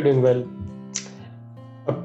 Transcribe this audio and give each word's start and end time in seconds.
You 0.00 0.06
doing 0.06 0.24
વેલ 0.24 0.42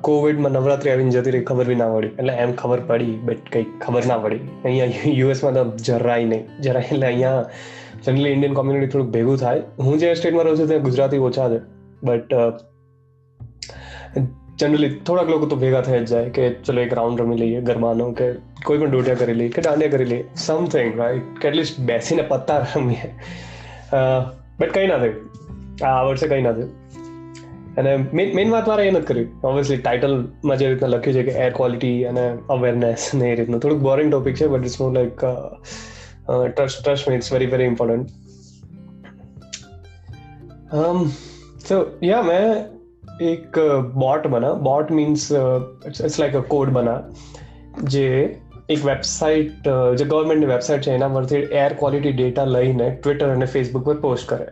કોવિડમાં 0.02 0.52
નવરાત્રી 0.52 0.92
આવીને 0.92 1.12
જતી 1.12 1.32
રહી, 1.32 1.44
ખબર 1.44 1.66
બી 1.66 1.76
ના 1.76 1.90
પડી. 1.94 2.12
એટલે 2.20 2.34
એમ 2.44 2.54
ખબર 2.54 2.80
પડી 2.88 3.16
બટ 3.26 3.50
કંઈ 3.54 3.66
ખબર 3.82 4.04
ના 4.08 4.18
પડી. 4.18 4.40
અહીંયા 4.66 5.12
યુએસમાં 5.14 5.54
તો 5.54 5.64
જરાય 5.88 6.26
નહીં. 6.26 6.44
જરાય 6.62 6.88
એટલે 6.92 7.08
અહીંયા 7.08 7.50
જનરલી 8.06 8.32
ઇન્ડિયન 8.36 8.54
કોમ્યુનિટી 8.54 8.92
થોડુંક 8.92 9.12
ભેગું 9.14 9.38
થાય. 9.38 9.62
હું 9.80 10.00
જે 10.00 10.14
સ્ટેટમાં 10.14 10.46
રહું 10.46 10.58
છું, 10.60 10.68
ત્યાં 10.68 10.84
ગુજરાતી 10.84 11.22
ઓછા 11.28 11.50
છે. 11.50 11.60
બટ 12.04 12.32
જનરલી 14.60 14.90
થોડાક 15.08 15.30
લોકો 15.30 15.46
તો 15.52 15.56
ભેગા 15.56 15.82
થઈ 15.82 16.00
જ 16.00 16.06
જાય 16.10 16.30
કે 16.30 16.44
ચલો 16.66 16.82
એક 16.82 16.94
રાઉન્ડ 16.94 17.22
રમી 17.22 17.38
લઈએ 17.38 17.62
ગરબાનો 17.62 18.06
કે 18.20 18.28
કોઈ 18.66 18.78
પણ 18.78 18.92
ડોટિયા 18.92 19.22
કરી 19.22 19.38
લઈએ 19.40 19.50
કે 19.50 19.62
દાંડિયા 19.62 19.94
કરી 19.96 20.06
લઈએ. 20.06 20.24
સમથિંગ 20.36 20.92
રાઈટ 21.00 21.46
એટલીસ્ટ 21.46 21.80
બેસીને 21.90 22.24
પત્તા 22.32 22.60
રમીએ. 22.76 23.10
બટ 24.60 24.72
કંઈ 24.74 24.88
ના 24.88 24.98
થયું. 24.98 25.18
આ 25.90 26.02
વર્ષે 26.04 26.28
કંઈ 26.28 26.42
ના 26.42 26.52
થયું. 26.52 26.72
અને 27.78 27.96
મેઇન 28.14 28.52
વાત 28.52 28.68
મારે 28.68 28.88
એ 28.88 28.92
નથી 28.92 29.06
કરી 29.06 29.28
ઓબ્વિયસલી 29.44 29.78
ટાઇટલમાં 29.78 30.58
જે 30.58 30.68
રીતના 30.70 30.88
લખ્યું 30.88 31.16
છે 31.16 31.24
કે 31.24 31.32
એર 31.32 31.52
ક્વોલિટી 31.54 32.04
અને 32.04 32.38
અવેરનેસ 32.50 33.10
ને 33.16 33.32
એ 33.32 33.36
રીતનું. 33.36 33.60
થોડુંક 33.60 33.82
બોરિંગ 33.82 34.12
ટોપિક 34.12 34.36
છે 34.36 34.48
but 34.48 34.66
it's 34.66 34.82
more 34.82 34.94
like 34.94 35.26
trust 36.56 36.86
trust 36.86 37.10
me 37.10 37.16
it's 37.16 37.34
very 37.34 37.46
very 37.46 37.64
important 37.64 38.10
so 41.70 41.76
yeah 42.04 42.22
મેં 42.22 42.66
એક 43.22 43.60
બોટ 43.96 44.28
બના 44.28 44.54
bot 44.54 44.92
means 44.92 45.32
it's 45.88 46.20
like 46.20 46.36
a 46.36 46.40
code 46.40 46.70
બના 46.70 46.98
જે 47.84 48.36
એક 48.70 48.86
વેબસાઇટ 48.86 49.68
જે 49.98 50.06
ગવર્મેન્ટની 50.06 50.46
વેબસાઇટ 50.46 50.82
છે, 50.82 50.92
એના 50.92 51.08
પરથી 51.08 51.36
એર 51.36 51.74
ક્વોલિટી 51.74 52.12
ડેટા 52.12 52.46
લઈને 52.46 52.90
ટ્વિટર 53.04 53.30
અને 53.30 53.46
ફેસબુક 53.46 53.84
પર 53.86 53.98
પોસ્ટ 54.00 54.30
કરે 54.30 54.48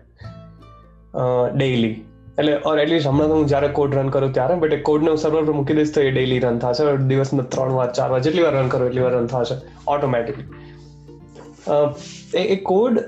ડેઇલી 1.56 1.96
એટલે 2.39 2.58
ઓર 2.66 2.80
એટલીસ્ટ 2.80 3.08
હમણાં 3.08 3.28
તો 3.28 3.36
હું 3.36 3.48
જ્યારે 3.48 3.67
કોડ 3.67 3.95
રન 3.95 4.09
કરું 4.09 4.34
ત્યારે 4.34 4.56
બટ 4.56 4.81
કોડને 4.81 5.09
હું 5.09 5.17
સર્વર 5.17 5.44
પર 5.44 5.53
મૂકી 5.53 5.73
દઈશ 5.73 5.94
તો 5.95 6.02
એ 6.02 6.12
ડેઈલી 6.12 6.40
રન 6.40 6.59
થશે. 6.59 6.98
દિવસમાં 7.08 7.50
ત્રણ 7.50 7.72
વાર, 7.72 7.92
ચાર 7.92 8.12
વાર, 8.12 8.20
જેટલી 8.20 8.42
વાર 8.42 8.53
રન 8.53 8.67
કરો 8.67 8.86
એટલી 8.86 9.02
વાર 9.02 9.14
રન 9.14 9.28
થશે 9.28 9.56
ઓટોમેટિકલી 9.88 10.45
એ 12.38 12.56
કોડ 12.56 13.00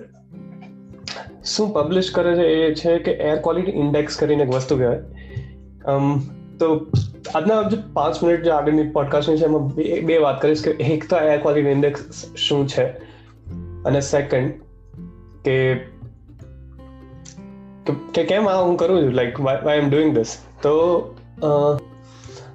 શું 1.46 1.74
પબ્લિશ 1.74 2.12
કરે 2.12 2.36
છે 2.36 2.44
એ 2.44 2.74
છે 2.74 3.00
કે 3.00 3.12
એર 3.12 3.36
ક્વોલિટી 3.36 3.72
ઇન્ડેક્સ 3.72 4.18
કરીને 4.18 4.44
એક 4.44 4.50
વસ્તુ 4.50 4.78
કહેવાય. 4.78 4.98
તો 6.60 6.88
આજના 7.36 7.64
જે 7.64 7.78
પાંચ 7.94 8.24
મિનિટ 8.24 8.44
જે 8.44 8.52
આગળની 8.52 8.84
પોડકાસ્ટની 8.90 9.38
છે, 9.38 9.46
એમાં 9.46 9.68
બે 10.06 10.18
વાત 10.18 10.42
કરીશ 10.42 10.64
કે 10.64 10.72
એક 10.72 11.10
તો 11.10 11.18
એર 11.18 11.40
ક્વોલિટી 11.42 11.70
ઇન્ડેક્સ 11.70 12.00
શું 12.36 12.68
છે? 12.68 12.86
અને 13.86 14.02
સેકન્ડ 14.02 14.52
કે 15.46 15.56
કે 18.14 18.24
કેમ 18.24 18.50
આ 18.50 18.62
હું 18.62 18.78
કરું 18.78 19.02
છું? 19.02 19.12
Like 19.12 19.42
why 19.42 19.78
am 19.78 19.90
doing 19.90 20.16
this 20.16 20.38
તો 20.62 20.74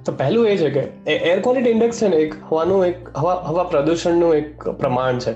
તો 0.05 0.11
પહેલું 0.11 0.47
એ 0.47 0.57
છે 0.57 0.69
કે 0.69 1.11
એર 1.11 1.41
ક્વોલિટી 1.41 1.69
ઇન્ડેક્સ 1.69 2.01
છે 2.01 2.07
ને 2.07 2.17
એક 2.17 2.33
હવાનું 2.51 2.85
એક 2.85 3.09
હવા 3.17 3.33
હવા 3.47 3.63
પ્રદૂષણનું 3.63 4.35
એક 4.35 4.69
પ્રમાણ 4.69 5.19
છે. 5.19 5.33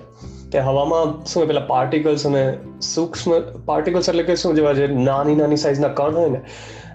કે 0.52 0.60
હવામાં 0.60 1.26
શું 1.26 1.48
પેલા 1.48 1.62
પાર્ટિકલ્સ 1.62 2.26
અને 2.28 2.58
સૂક્ષ્મ 2.82 3.36
પાર્ટિકલ્સ 3.66 4.10
એટલે 4.10 4.24
કે 4.24 4.36
શું 4.36 4.56
જેવા 4.56 4.74
જે 4.74 4.88
નાની 4.88 5.36
નાની 5.36 5.56
સાઇઝના 5.58 5.88
કણ 5.88 6.16
હોય 6.16 6.30
ને 6.30 6.42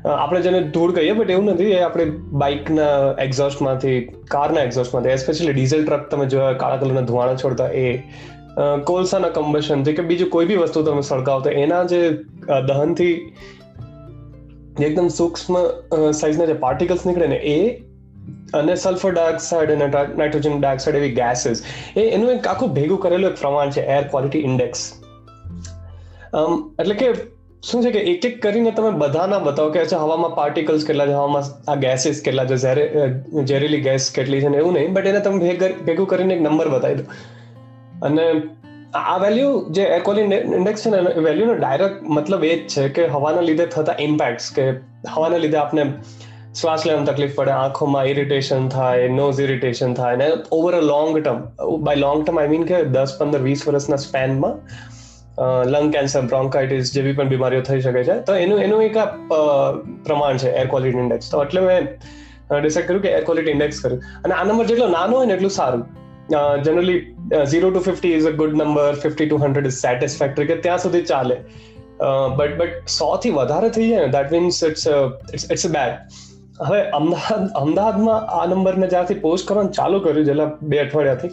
આપણે 0.04 0.40
જેને 0.40 0.60
ધૂળ 0.62 0.92
કહીએ 0.92 1.12
બટ 1.12 1.30
એવું 1.30 1.44
નથી, 1.44 1.64
એ 1.64 1.80
આપણે 1.80 2.04
બાઇકના 2.32 3.22
એક્ઝોસ્ટમાંથી 3.22 3.96
કારના 4.28 4.60
એક્ઝોસ્ટમાંથી 4.60 5.08
એસ્પેશિયલી 5.08 5.52
ડીઝલ 5.52 5.86
ટ્રક 5.86 6.10
તમે 6.10 6.26
જોયા 6.26 6.52
કાળા 6.52 6.76
કલરના 6.76 7.00
ધુવાણા 7.00 7.34
છોડતા, 7.34 7.68
એ 7.68 7.98
કોલસાના 8.84 9.28
કમ્બશનથી 9.28 9.92
કે 9.92 10.02
બીજું 10.02 10.30
કોઈ 10.30 10.46
બી 10.46 10.56
વસ્તુ 10.56 10.82
તમે 10.82 11.02
સળગાવો 11.02 11.40
તો 11.40 11.50
એના 11.50 11.84
જે 11.84 12.00
દહનથી 12.68 13.14
એકદમ 14.84 15.08
સૂક્ષ્મ 15.08 15.58
સાઇઝના 16.10 16.44
જે 16.44 16.52
પાર્ટિકલ્સ 16.52 17.06
નીકળે 17.06 17.26
ને 17.26 17.36
એ 17.36 17.56
અને 18.54 18.74
સલ્ફર 18.74 19.12
ડાયોક્સાઇડ 19.12 19.70
અને 19.70 19.90
નાઇટ્રોજન 20.16 20.60
ડાયોક્સાઇડ 20.60 20.96
એવી 20.96 21.10
ગેસીસ 21.10 21.64
એ 21.96 22.00
એનું 22.00 22.30
એક 22.30 22.46
આખું 22.46 22.72
ભેગું 22.74 23.00
કરેલું 23.00 23.30
એક 23.30 23.40
પ્રમાણ 23.40 23.70
છે 23.70 23.80
એર 23.80 24.08
ક્વોલિટી 24.08 24.38
ઇન્ડેક્સ 24.38 24.86
એટલે 26.78 26.94
કે 26.94 27.10
શું 27.62 27.82
છે 27.82 27.90
કે 27.90 27.98
એક 27.98 28.24
એક 28.24 28.42
કરીને 28.42 28.70
તમે 28.70 28.90
બધાના 28.90 29.38
બતાવો 29.38 29.70
કે 29.70 29.80
અચ્છા 29.80 29.96
હવામાં 29.96 30.34
પાર્ટિકલ્સ 30.34 30.84
કેટલા 30.86 31.06
છે, 31.06 31.12
હવામાં 31.12 31.70
આ 31.70 31.74
ગેસીસ 31.74 32.22
કેટલા 32.24 32.44
છે 32.44 32.56
ઝેરેલી 33.42 33.80
ગેસ 33.80 34.10
કેટલી 34.10 34.40
છે 34.40 34.48
ને 34.48 34.58
એવું 34.58 34.72
નહીં 34.74 34.92
બટ 34.92 35.06
એને 35.06 35.20
તમે 35.20 35.58
ભેગું 35.86 36.06
કરીને 36.06 36.34
એક 36.34 36.42
નંબર 36.42 36.68
બતાવી 36.68 36.94
દો. 36.94 37.04
અને 38.02 38.24
આ 38.94 39.18
વેલ્યુ 39.18 39.50
જે 39.70 39.84
એર 39.96 40.00
ક્વોલિટી 40.00 40.56
ઇન્ડેક્સ 40.58 40.86
છે 40.86 40.90
ને 40.90 41.00
વેલ્યુનો 41.26 41.54
ડાયરેક્ટ 41.54 42.02
મતલબ 42.16 42.44
એ 42.44 42.54
જ 42.56 42.66
છે 42.74 42.88
કે 42.96 43.06
હવાના 43.14 43.46
લીધે 43.48 43.66
થતા 43.66 43.96
ઇમ્પેક્ટ્સ 44.00 44.50
કે 44.58 44.66
હવાના 45.14 45.40
લીધે 45.44 45.58
આપણે 45.62 45.84
શ્વાસ 46.60 46.86
લેવામાં 46.86 47.08
તકલીફ 47.08 47.34
પડે, 47.34 47.52
આંખોમાં 47.52 48.06
ઇરિટેશન 48.12 48.68
થાય 48.68 49.08
નોઝ 49.08 49.40
ઇરિટેશન 49.40 49.92
થાય 49.94 50.16
ને 50.16 50.30
over 50.52 50.72
a 50.74 50.80
long 50.82 51.18
term 51.18 51.42
by 51.84 51.96
long 51.96 52.24
term 52.24 52.40
I 52.40 52.52
mean 52.54 52.64
કે 52.70 52.80
દસ, 52.96 53.12
પંદર, 53.18 53.42
વીસ 53.48 53.62
વર્ષના 53.68 54.00
સ્પેનમાં 54.06 54.56
લંગ 55.66 55.92
કેન્સર 55.92 56.22
બ્રોન્કાઇટિસ 56.22 56.90
જેવી 56.94 57.12
પણ 57.12 57.28
બીમારીઓ 57.28 57.62
થઈ 57.68 57.80
શકે 57.80 58.02
છે. 58.04 58.16
તો 58.26 58.34
એનું 58.34 58.58
એનું 58.60 58.82
એક 58.82 58.98
પ્રમાણ 60.08 60.36
છે 60.36 60.50
એર 60.52 60.66
ક્વોલિટી 60.66 60.98
ઇન્ડેક્સ 60.98 61.30
તો 61.30 61.44
એટલે 61.44 61.60
મેં 61.60 61.88
ડિસાઇડ 62.60 62.86
કર્યું 62.88 63.02
કે 63.02 63.14
એર 63.18 63.24
ક્વોલિટી 63.24 63.54
ઇન્ડેક્સ 63.56 63.80
કર્યું. 63.84 64.02
અને 64.24 64.34
આ 64.34 64.44
નંબર 64.44 64.66
જેટલો 64.66 64.88
નાનો 64.88 65.16
હોય 65.16 65.26
ને 65.26 65.34
એટલું 65.38 65.54
સારું. 65.60 65.84
Generally 66.64 67.00
zero 67.52 67.70
to 67.70 67.82
fifty 67.88 68.14
is 68.18 68.26
a 68.30 68.34
good 68.40 68.56
number 68.60 68.98
fifty 69.04 69.28
to 69.28 69.38
hundred 69.44 69.68
is 69.70 69.78
satisfactory 69.84 70.48
કે 70.50 70.56
ત્યાં 70.66 70.82
સુધી 70.86 71.06
ચાલે. 71.12 71.36
બટ 72.38 72.58
બટ 72.60 72.96
સો 72.96 73.08
થી 73.22 73.32
વધારે 73.38 73.70
થઈ 73.76 73.88
જાય 73.90 74.06
ને 74.06 74.12
that 74.16 74.34
means 74.36 74.60
it's 74.68 74.86
it's 75.54 75.66
bad 75.76 75.94
હવે 76.68 76.80
અમદાવાદ, 76.98 77.44
અમદાવાદમાં 77.62 78.20
આ 78.38 78.46
નંબરને 78.46 78.88
જ્યારથી 78.94 79.20
પોસ્ટ 79.26 79.48
કરવાનું 79.48 79.72
ચાલુ 79.78 80.00
કર્યું, 80.06 80.26
છેલ્લા 80.30 80.48
બે 80.72 80.80
અઠવાડિયાથી 80.84 81.32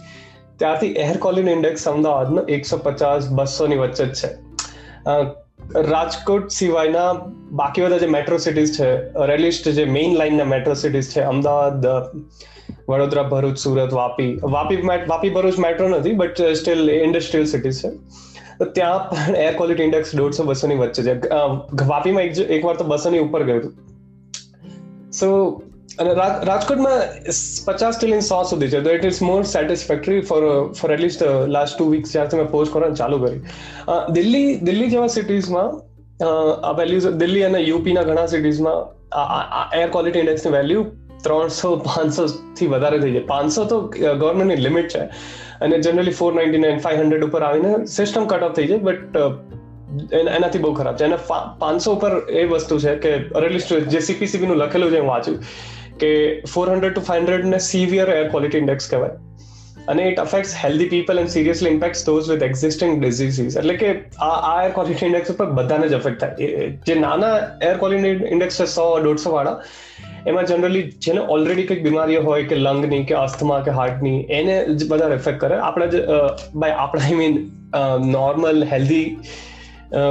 ત્યારથી 0.62 0.94
એર 1.06 1.18
ક્વોલિટી 1.26 1.56
ઇન્ડેક્સ 1.58 1.84
અમદાવાદનો 1.94 2.44
એકસો 2.58 2.80
પચાસ 2.86 3.28
બસોની 3.40 3.80
વચ્ચે 3.82 4.06
જ 4.06 4.14
છે. 4.20 4.30
રાજકોટ 5.92 6.48
સિવાયના 6.58 7.10
બાકી 7.62 7.84
બધા 7.86 8.04
જે 8.04 8.10
મેટ્રો 8.16 8.38
સિટીઝ 8.46 8.72
છે 8.78 8.90
રેલિસ્ટ 9.32 9.66
જે 9.80 9.86
મેઇન 9.98 10.12
લાઇનના 10.22 10.52
મેટ્રો 10.54 10.76
સિટીઝ 10.84 11.10
છે, 11.14 11.22
અમદાવાદ 11.34 11.88
વડોદરા, 12.90 13.24
ભરૂચ, 13.24 13.58
સુરત, 13.58 13.94
વાપી. 13.94 14.32
વાપી 14.44 14.78
વાપી, 15.08 15.30
ભરૂચ 15.30 15.60
મેટ્રો 15.60 15.88
નથી 15.88 16.14
બટ 16.14 16.42
સ્ટીલ 16.54 16.90
ઇન્ડસ્ટ્રીયલ 16.92 17.46
સિટીઝ 17.46 17.80
છે. 17.84 17.90
તો 18.60 18.66
ત્યાં 18.66 19.10
પણ 19.10 19.36
એર 19.36 19.56
ક્વોલિટી 19.56 19.84
ઇન્ડેક્સ 19.84 20.16
દોઢસો 20.16 20.44
બસો 20.44 20.68
ની 20.68 20.76
વચ્ચે 20.76 21.04
છે. 21.04 21.14
વાપીમાં 21.86 22.24
એક 22.58 22.66
વાર 22.66 22.76
તો 22.76 22.86
બસો 22.86 23.10
ની 23.10 23.20
ઉપર 23.20 23.44
ગયું 23.44 23.74
સો 25.12 25.28
અને 26.00 26.14
રાજકોટમાં 26.14 27.00
પચાસથી 27.66 28.22
સો 28.22 28.44
સુધી 28.44 28.68
છે. 28.68 28.80
તો 28.80 28.90
it 28.92 29.06
is 29.06 29.22
more 29.22 29.42
satisfactory 29.44 30.22
for 30.22 30.42
for 30.72 30.94
at least 30.94 31.24
last 31.48 31.78
two 31.78 31.90
weeks 31.90 32.14
જ્યારથી 32.14 32.38
મેં 32.38 32.50
પોસ્ટ 32.52 32.74
કરવાનું 32.74 32.98
ચાલુ 32.98 33.18
કરી. 33.26 33.42
દિલ્હી 34.12 34.56
દિલ્હી 34.62 34.90
જેવા 34.90 35.08
સિટીઝમાં 35.08 35.70
દિલ્હી 37.18 37.44
અને 37.44 37.60
યુપીના 37.60 38.04
ઘણા 38.04 38.26
સિટીઝમાં 38.26 38.80
એર 39.80 39.90
ક્વોલિટી 39.90 40.20
ઇન્ડેક્સની 40.20 40.52
વેલ્યુ 40.52 40.86
ત્રણસો 41.24 41.76
પાંચસો 41.76 42.26
થી 42.58 42.68
વધારે 42.68 43.00
થઈ 43.00 43.12
જાય. 43.12 43.22
પાંચસો 43.22 43.66
તો 43.66 43.82
ગવર્મેન્ટની 44.20 44.56
લિમિટ 44.56 44.88
છે. 44.88 45.04
અને 45.62 45.80
generally 45.80 46.12
four 46.12 46.34
ninety 46.34 46.58
nine 46.58 46.78
five 46.78 47.00
hundred 47.00 47.24
ઉપર 47.24 47.44
આવીને 47.44 47.86
સિસ્ટમ 47.86 48.26
કટ 48.26 48.44
ઓફ 48.44 48.56
થઈ 48.56 48.68
જાય 48.68 48.78
બટ 48.78 49.18
એનાથી 50.14 50.60
બહુ 50.60 50.74
ખરાબ 50.74 50.96
છે. 50.96 51.04
અને 51.04 51.18
પાંચસો 51.60 51.94
ઉપર 51.94 52.12
એ 52.30 52.44
વસ્તુ 52.46 52.80
છે 52.80 52.96
કે 52.96 53.10
એટલીસ્ટ 53.10 53.74
જે 53.74 54.00
સીપીસીબી 54.00 54.48
નું 54.48 54.58
લખેલું 54.58 54.92
છે, 54.92 55.00
હું 55.00 55.10
વાંચ્યું 55.10 55.44
કે 56.00 56.42
four 56.54 56.70
hundred 56.72 56.94
to 56.94 57.02
five 57.02 57.22
hundred 57.22 57.46
ને 57.46 57.60
સિવિયર 57.60 58.10
એર 58.10 58.28
ક્વોલિટી 58.28 58.58
ઇન્ડેક્સ 58.58 58.90
કહેવાય. 58.90 59.10
અને 59.88 60.04
it 60.04 60.20
affects 60.20 60.56
healthy 60.64 60.90
people 60.90 61.20
and 61.20 61.30
seriously 61.30 61.70
impact 61.70 62.06
those 62.06 62.30
with 62.30 62.44
existing 62.44 63.02
diseases 63.02 63.58
એટલે 63.58 63.74
કે 63.74 63.92
આ 64.20 64.64
એર 64.64 64.72
ક્વોલિટી 64.72 65.06
ઇન્ડેક્સ 65.06 65.32
ઉપર 65.32 65.46
બધાને 65.46 65.88
જ 65.88 65.94
અફેક્ટ 65.94 66.20
થાય. 66.20 66.36
જે 66.88 66.96
નાના 66.96 67.38
એર 67.62 67.78
ક્વોલિટી 67.78 68.26
ઇન્ડેક્સ 68.32 68.60
છે, 68.60 68.66
સો, 68.66 69.00
દોઢસો 69.00 69.32
વાળા 69.32 69.62
એમાં 70.28 70.46
જનરલી 70.46 70.84
જેને 71.02 71.22
ઓલરેડી 71.30 71.64
કંઈક 71.64 71.84
બીમારીઓ 71.84 72.22
હોય 72.22 72.44
કે 72.44 72.56
લંગની 72.58 73.04
કે 73.04 73.16
અસ્થમા 73.16 73.60
કે 73.60 73.72
હાર્ટની 73.72 74.22
એને 74.32 74.56
જ 74.76 74.88
બધા 74.90 75.08
રિફેક્ટ 75.08 75.40
કરે. 75.40 75.60
આપણા 75.60 75.86
જ 75.86 75.96
બાય 76.56 76.72
આપણા 76.86 77.06
આઈ 77.06 77.16
મીન 77.16 77.38
નોર્મલ 78.12 78.64
હેલ્ધી 78.64 79.06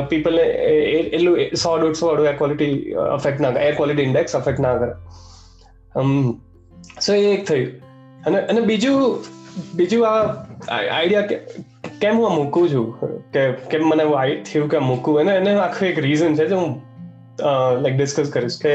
પીપલને 0.09 0.43
એટલું 0.43 1.39
સો 1.57 1.79
દોઢસો 1.79 2.07
વાળું 2.07 2.27
એર 2.27 2.37
ક્વોલિટી 2.37 2.93
અફેક્ટ 3.13 3.41
ના 3.41 3.51
કરે. 3.51 3.65
એર 3.65 3.75
ક્વોલિટી 3.75 4.03
ઇન્ડેક્સ 4.03 4.37
અફેક્ટ 4.37 4.61
ના 4.61 4.75
કરે. 4.75 4.93
સો 7.01 7.15
એ 7.15 7.25
એક 7.33 7.45
થયું. 7.47 7.69
અને 8.27 8.39
અને 8.41 8.61
બીજું 8.61 9.25
બીજું 9.75 10.07
આ 10.09 10.15
આઈડિયા 10.71 11.23
કે, 11.23 11.37
કેમ 12.01 12.19
હું 12.19 12.35
મૂકું 12.35 12.69
છું? 12.73 12.87
કે 13.33 13.43
કેમ 13.71 13.89
મને 13.89 14.05
થયું 14.53 14.69
કે 14.71 14.79
મૂકું? 14.79 15.21
અને 15.21 15.33
એને 15.35 15.55
આખું 15.59 15.89
એક 15.89 15.99
રીઝન 15.99 16.35
છે 16.35 16.47
જે 16.47 16.55
હું 16.55 16.75
લાઈક 17.83 17.97
ડિસ્કસ 17.97 18.31
કરીશ 18.31 18.59
કે 18.63 18.75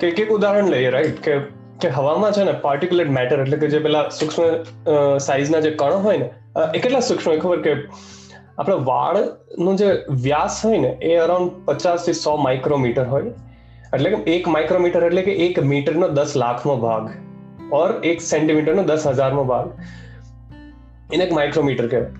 કે 0.00 0.10
એક 0.10 0.34
ઉદાહરણ 0.36 0.70
લઈએ 0.74 0.90
રાઈટ 0.96 1.22
કે 1.28 1.38
કે 1.82 1.88
હવામાં 1.96 2.36
છે 2.36 2.44
ને 2.46 2.54
પાર્ટિક્યુલેટ 2.66 3.10
મેટર 3.16 3.36
એટલે 3.42 3.58
કે 3.64 3.68
જે 3.74 3.80
પેલા 3.86 4.04
સૂક્ષ્મ 4.18 4.44
સાઇઝના 5.26 5.60
જે 5.66 5.70
કણો 5.82 5.98
હોય 6.06 6.18
ને 6.22 6.28
એ 6.74 6.78
કેટલા 6.84 7.04
સૂક્ષ્મ 7.08 7.30
હોય 7.30 7.40
ખબર 7.44 7.60
કે 7.66 7.72
આપણે 8.58 8.76
વાળનો 8.90 9.74
જે 9.82 9.88
વ્યાસ 10.26 10.58
હોય 10.64 10.78
ને, 10.84 10.90
એ 11.02 11.12
અરાઉન્ડ 11.24 11.52
પચાસથી 11.66 12.16
સો 12.20 12.36
માઇક્રોમીટર 12.46 13.06
હોય. 13.14 13.32
એટલે 13.94 14.08
કે 14.14 14.18
એક 14.36 14.48
માઇક્રોમીટર 14.56 15.02
એટલે 15.08 15.22
કે 15.28 15.34
એક 15.46 15.60
મીટરનો 15.72 16.08
દસ 16.20 16.36
લાખનો 16.44 16.76
ભાગ. 16.86 17.10
ઓર 17.80 17.88
એક 18.12 18.24
સેન્ટીમીટરનો 18.30 18.82
દસ 18.92 19.06
હજારનો 19.10 19.44
ભાગ. 19.52 19.66
એને 21.12 21.22
એક 21.26 21.32
માઇક્રોમીટર 21.40 21.86
કહેવાય. 21.92 22.10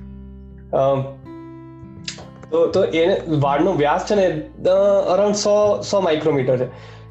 તો 2.53 2.59
તો 2.77 2.85
એને 3.01 3.17
વાળનો 3.47 3.73
વ્યાસ 3.83 4.07
છે 4.13 4.21
ને 4.21 4.29
અરાઉન્ડ 4.77 5.39
સો 5.47 5.57
સો 5.91 6.01
માઇક્રોમીટર 6.07 6.57
છે. 6.63 6.69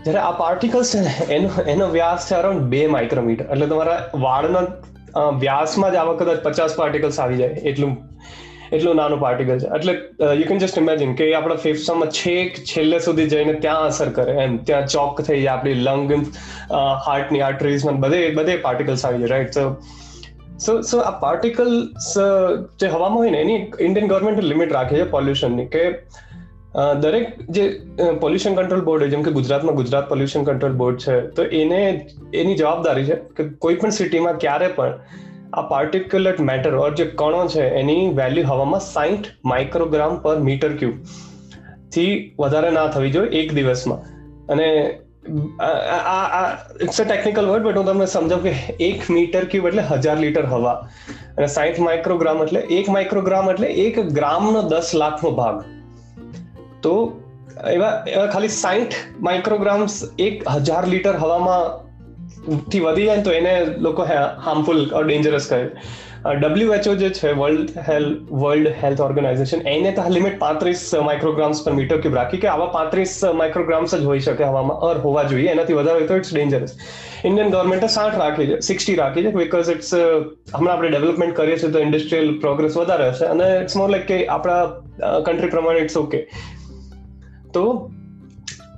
જ્યારે 0.07 0.23
આ 0.23 0.33
પાર્ટિકલ્સ 0.41 0.91
છે 0.95 1.05
ને, 1.05 1.13
એનો 1.37 1.49
એનો 1.75 1.87
વ્યાસ 1.95 2.27
છે 2.31 2.35
અરાઉન્ડ 2.41 2.67
બે 2.75 2.83
માઇક્રોમીટર 2.97 3.45
એટલે 3.53 3.71
તમારા 3.73 3.99
વાળના 4.27 4.65
વ્યાસમાં 5.45 5.93
જ 5.93 6.03
આવા 6.03 6.19
કદાચ 6.19 6.43
પચાસ 6.47 6.77
પાર્ટિકલ્સ 6.81 7.17
આવી 7.23 7.39
જાય, 7.41 7.63
એટલું 7.71 7.93
એટલું 8.75 8.97
નાનું 8.99 9.19
પાર્ટિકલ 9.23 9.59
છે. 9.61 9.67
એટલે 9.77 9.93
યુ 10.39 10.47
કેન 10.47 10.57
જસ્ટ 10.63 10.79
ઇમેજિન 10.81 11.11
કે 11.19 11.27
આપણા 11.35 11.59
ફેફસામાં 11.65 12.09
છેક, 12.17 12.57
છેલ્લે 12.71 12.97
સુધી 13.05 13.27
જઈને 13.33 13.53
ત્યાં 13.65 13.85
અસર 13.91 14.09
કરે. 14.17 14.33
એમ, 14.43 14.57
ત્યાં 14.69 14.89
ચોક 14.95 15.21
થઈ 15.27 15.37
જાય 15.37 15.53
આપણી 15.53 15.77
લંગ 15.87 16.11
હાર્ટની 17.07 17.43
આર્ટરીઝમાં 17.47 18.01
બધે 18.05 18.19
બધે 18.39 18.57
પાર્ટિકલ્સ 18.67 19.05
આવી 19.09 19.21
જાય 19.23 19.33
રાઈટ 19.35 19.57
સો 19.59 19.65
સો 20.65 20.73
સો 20.89 20.99
આ 21.09 21.15
પાર્ટિકલ્સ 21.23 22.09
જે 22.81 22.87
હવામાં 22.95 23.19
હોય 23.21 23.33
ને, 23.35 23.41
એની 23.45 23.59
ઇન્ડિયન 23.87 24.11
ગવર્મેન્ટ 24.13 24.49
લિમિટ 24.51 24.71
રાખે 24.77 24.95
છે 24.99 25.07
પોલ્યુશનની 25.15 25.67
કે 25.75 25.83
દરેક 27.03 27.29
જે 27.57 27.63
પોલ્યુશન 28.23 28.55
કંટ્રોલ 28.57 28.81
બોર્ડ 28.87 29.03
હોય 29.03 29.11
જેમ 29.13 29.23
કે 29.27 29.31
ગુજરાતમાં 29.37 29.77
ગુજરાત 29.77 30.09
પોલ્યુશન 30.09 30.43
કંટ્રોલ 30.49 30.75
બોર્ડ 30.81 30.99
છે, 31.05 31.15
તો 31.37 31.45
એને, 31.61 31.79
એની 32.41 32.57
જવાબદારી 32.59 33.05
છે 33.07 33.15
કે 33.37 33.45
કોઈ 33.63 33.77
પણ 33.83 33.95
સિટીમાં 33.99 34.37
ક્યારે 34.43 34.67
પણ 34.75 34.93
આ 35.53 35.63
પાર્ટિક્યુલેટ 35.71 36.43
મેટર 36.49 36.75
ઓર 36.83 36.91
જે 36.99 37.07
કણો 37.21 37.41
છે, 37.53 37.63
એની 37.81 38.03
વેલ્યુ 38.19 38.45
હવામાં 38.51 38.83
સાઈઠ 38.89 39.31
માઇક્રોગ્રામ 39.51 40.13
પર 40.25 40.37
મીટર 40.49 40.71
ક્યુબથી 40.81 42.13
વધારે 42.43 42.69
ના 42.77 42.87
થવી 42.95 43.13
જોઈએ 43.15 43.41
એક 43.41 43.55
દિવસમાં. 43.59 44.01
અને 44.51 44.67
આ 46.11 46.43
it's 46.85 46.99
a 47.03 47.07
technical 47.07 47.49
word 47.53 47.65
but 47.69 47.77
હું 47.79 47.89
તમને 47.89 48.09
સમજાવું 48.11 48.45
કે 48.45 48.75
એક 48.89 49.09
મીટર 49.15 49.43
ક્યુબ 49.53 49.65
એટલે 49.71 49.87
હજાર 49.93 50.17
લીટર 50.25 50.45
હવા. 50.53 50.75
અને 51.37 51.47
સાઈઠ 51.55 51.81
માઇક્રોગ્રામ 51.87 52.45
એટલે 52.45 52.61
એક 52.77 52.93
માઇક્રોગ્રામ 52.97 53.51
એટલે 53.55 53.73
એક 53.85 53.99
ગ્રામનો 54.19 54.63
દસ 54.75 54.93
લાખનો 55.03 55.33
ભાગ. 55.41 55.57
તો 56.83 56.93
એવા 57.73 57.91
એવા 58.07 58.27
ખાલી 58.27 58.55
સાઈઠ 58.55 58.95
માઇક્રોગ્રામ્સ 59.21 59.93
એક 60.19 60.49
હજાર 60.57 60.83
લીટર 60.87 61.15
હવામાં 61.17 62.65
થી 62.71 62.79
વધી 62.79 63.05
જાય 63.05 63.23
તો 63.23 63.31
એને 63.37 63.53
લોકો 63.85 64.09
હાર્મફુલ 64.45 64.83
ડેન્જરસ 65.07 65.47
કહે. 65.49 65.61
ડબ્લ્યુએચઓ 66.35 66.93
જે 66.95 67.09
છે 67.09 67.31
world 67.31 67.69
health 67.87 68.31
world 68.33 68.69
health 68.81 69.01
organisation 69.01 69.67
એને 69.67 69.91
તો 69.91 70.05
લિમિટ 70.09 70.39
પાંત્રીસ 70.39 70.81
માઇક્રોગ્રામ્સ 71.09 71.61
પર 71.65 71.73
મીટર 71.79 71.99
ક્યુબ 72.01 72.15
રાખી 72.15 72.41
કે 72.43 72.49
આવા 72.53 72.69
પાંત્રીસ 72.77 73.13
માઇક્રોગ્રામ્સ 73.41 73.95
જ 73.95 74.03
હોઈ 74.03 74.19
શકે 74.19 74.43
હવામાં, 74.43 74.79
અર 74.79 74.97
હોવા 75.05 75.23
જોઈએ, 75.23 75.51
એનાથી 75.51 75.77
વધારે 75.79 75.99
હોય 75.99 76.07
તો 76.07 76.17
ઇટ્સ 76.21 76.33
ડેન્જરસ 76.33 76.73
ઇન્ડિયન 77.23 77.53
ગવર્મેન્ટે 77.53 77.87
સાઠ 77.87 78.17
રાખી 78.23 78.47
છે 78.49 78.59
સિક્સટી 78.61 78.97
રાખી 79.01 79.23
છે 79.23 79.31
બિકોઝ 79.37 79.71
ઇટ્સ 79.75 79.93
હમણાં 79.93 80.73
આપણે 80.73 80.91
ડેવલપમેન્ટ 80.95 81.37
કરીએ 81.39 81.57
છીએ 81.57 81.71
તો 81.71 81.85
ઇન્ડસ્ટ્રીયલ 81.87 82.29
પ્રોગ્રેસ 82.45 82.77
વધારે 82.77 83.09
હશે, 83.09 83.25
અને 83.25 83.47
ઇટ્સ 83.63 83.75
મોર 83.75 83.89
લાઈક 83.89 84.07
કે 84.11 84.19
આપણા 84.27 85.21
કન્ટ્રી 85.25 85.53
પ્રમાણે 85.55 85.79
ઇટ્સ 85.79 85.97
ઓકે 85.97 86.19
તો 87.57 87.65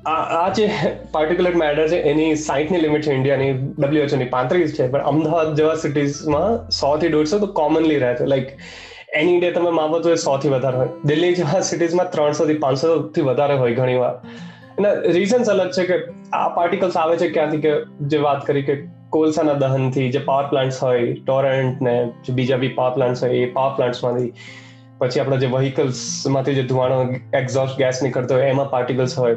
આ 0.07 0.43
જે 0.51 0.67
પાર્ટિક્યુલર 1.13 1.57
મેટર 1.63 1.87
છે, 1.87 2.01
એની 2.11 2.35
સાઈઠની 2.43 2.83
લિમિટ 2.85 3.07
છે 3.07 3.13
ઇન્ડિયાની 3.13 3.49
ડબ્લ્યુએચઓની 3.79 4.29
પાંત્રીસ 4.35 4.75
છે. 4.77 4.87
પણ 4.87 5.09
અમદાવાદ 5.13 5.55
જેવા 5.55 5.79
સિટીઝમાં 5.79 6.53
સો 6.73 6.91
થી 6.97 7.11
દોઢસો 7.17 7.39
તો 7.39 7.49
કોમનલી 7.53 7.99
રહે 7.99 8.13
છે. 8.15 8.25
લાઈક 8.25 8.53
એની 9.13 9.39
ડે 9.39 9.51
તમે 9.51 9.71
માપો 9.71 9.99
તો 9.99 10.11
એ 10.11 10.21
સો 10.25 10.37
થી 10.37 10.53
વધારે 10.55 10.77
હોય. 10.77 10.91
દિલ્હી 11.05 11.33
જેવા 11.33 11.63
સિટીઝમાં 11.63 12.11
ત્રણસો 12.11 12.47
થી 12.47 12.59
પાંચસો 12.59 12.95
થી 13.09 13.21
વધારે 13.23 13.57
હોય 13.57 13.75
ઘણી 13.75 13.97
વાર. 13.97 14.15
એના 14.77 14.93
રીઝન્સ 15.17 15.49
અલગ 15.49 15.71
છે 15.71 15.85
કે 15.85 15.97
આ 16.33 16.47
પાર્ટિકલ્સ 16.49 16.97
આવે 16.97 17.17
છે 17.17 17.29
ક્યાંથી 17.29 17.61
કે 17.61 17.73
જે 18.07 18.23
વાત 18.27 18.45
કરી 18.45 18.63
કે 18.63 18.77
કોલસાના 19.09 19.59
દહનથી 19.63 20.07
જે 20.09 20.23
પાવર 20.25 20.49
પ્લાન્ટ્સ 20.49 20.79
હોય 20.79 21.13
ટોરેન્ટ 21.21 21.81
ને 21.81 21.95
બીજા 22.31 22.57
બી 22.57 22.73
પાવર 22.75 22.93
પ્લાન્ટ્સ 22.93 23.23
હોય, 23.23 23.43
એ 23.43 23.51
પાવર 23.53 23.75
પ્લાન્ટ્સમાંથી 23.75 24.31
પછી 24.99 25.19
આપણા 25.19 25.35
જે 25.35 25.47
વ્હીકલ્સમાંથી 25.47 26.55
જે 26.55 26.63
ધુવાણો 26.63 27.15
એક્ઝોસ્ટ 27.33 27.77
ગેસ 27.77 27.99
નીકળતો 28.03 28.35
હોય, 28.35 28.43
એમાં 28.43 28.69
પાર્ટિકલ્સ 28.69 29.19
હોય. 29.19 29.35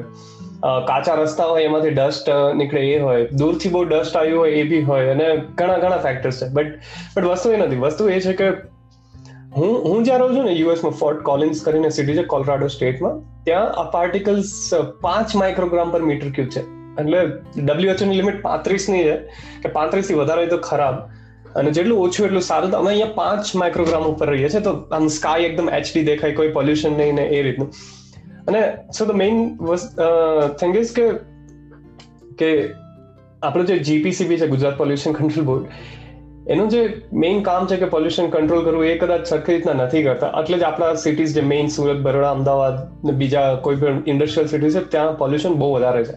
કાચા 0.87 1.15
રસ્તા 1.15 1.45
હોય, 1.45 1.65
એમાંથી 1.65 1.91
ડસ્ટ 1.91 2.31
નીકળે 2.57 2.81
એ 2.81 3.01
હોય. 3.01 3.27
દૂરથી 3.27 3.69
બહુ 3.69 3.85
ડસ્ટ 3.85 4.17
આવ્યું 4.17 4.41
હોય, 4.41 4.51
એ 4.51 4.63
બી 4.63 4.83
હોય, 4.83 5.07
અને 5.07 5.37
ઘણા 5.37 5.79
ઘણા 5.79 5.97
ફેક્ટર્સ 5.97 6.43
છે. 6.43 6.49
બટ 6.49 6.67
બટ 7.17 7.25
વસ્તુ 7.25 7.53
એ 7.53 7.57
નથી. 7.57 7.77
વસ્તુ 7.77 8.09
એ 8.09 8.21
છે 8.21 8.33
કે 8.33 8.49
હું 9.57 9.85
હું 9.85 10.05
જ્યાં 10.05 10.19
રહું 10.19 10.37
છું 10.37 10.45
ને 10.45 10.53
યુએસમાં 10.53 10.93
ફોર્ટ 10.93 11.23
કોલિન્સ 11.23 11.63
કરીને 11.63 11.89
સિટી 11.91 12.15
છે 12.15 12.23
કોલોરાડો 12.23 12.67
સ્ટેટમાં 12.67 13.45
ત્યાં 13.45 13.73
આ 13.73 13.91
પાર્ટિકલ્સ 13.91 14.71
પાંચ 15.01 15.37
માઇક્રોગ્રામ 15.37 15.91
પર 15.91 16.03
મીટર 16.03 16.31
ક્યુબ 16.31 16.49
છે. 16.49 16.61
એટલે 17.01 17.19
ડબ્લ્યુએચઓ 17.63 18.07
ની 18.07 18.17
લિમિટ 18.17 18.43
પાંત્રીસની 18.43 19.03
છે. 19.03 19.17
કે 19.63 19.69
પાંત્રીસથી 19.69 20.15
વધારે 20.15 20.47
તો 20.47 20.59
ખરાબ. 20.59 20.95
અને 21.61 21.71
જેટલું 21.79 22.03
ઓછું 22.05 22.27
એટલું 22.27 22.45
સારું 22.51 22.77
અમે 22.81 22.91
અહીંયા 22.93 23.17
પાંચ 23.21 23.55
માઇક્રોગ્રામ 23.63 24.05
ઉપર 24.13 24.29
રહીએ 24.33 24.51
છીએ, 24.53 24.63
તો 24.69 24.73
આમ 24.99 25.09
સ્કાય 25.17 25.49
એકદમ 25.51 25.73
એચડી 25.79 26.05
દેખાય, 26.11 26.39
કોઈ 26.41 26.53
પોલ્યુશન 26.59 26.95
નહીં 27.01 27.19
ને 27.21 27.25
એ 27.39 27.43
રીતનું. 27.49 27.69
અને 28.49 28.61
so 28.99 29.09
the 29.09 29.17
main 29.23 29.37
thing 30.63 30.79
is 30.83 30.93
કે 31.01 31.09
કે 32.43 32.53
આપણું 33.43 33.67
જે 33.73 33.77
જીપીસીબી 33.89 34.39
છે, 34.45 34.49
ગુજરાત 34.55 34.79
પોલ્યુશન 34.85 35.19
કંટ્રોલ 35.19 35.47
બોર્ડ 35.51 35.67
એનું 36.53 36.71
જે 36.71 36.81
મેઇન 37.23 37.43
કામ 37.49 37.67
છે 37.71 37.77
કે 37.81 37.89
પોલ્યુશન 37.91 38.31
કંટ્રોલ 38.31 38.63
કરવું 38.69 38.87
એ 38.93 38.95
કદાચ 39.03 39.29
સરખી 39.33 39.57
રીતના 39.57 39.75
નથી 39.75 40.03
કરતા. 40.07 40.31
એટલે 40.41 40.57
જ 40.63 40.65
આપણા 40.69 40.95
સિટીઝ 41.03 41.35
જે 41.37 41.43
મેઇન 41.51 41.69
સુરત, 41.75 42.01
બરોડા, 42.07 42.33
અમદાવાદ 42.37 43.13
બીજા 43.21 43.45
કોઈ 43.67 43.79
પણ 43.83 44.01
ઇન્ડસ્ટ્રીયલ 44.13 44.49
સિટી 44.53 44.73
છે, 44.77 44.83
ત્યાં 44.95 45.19
પોલ્યુશન 45.21 45.55
બહુ 45.61 45.69
વધારે 45.77 46.03
છે. 46.09 46.17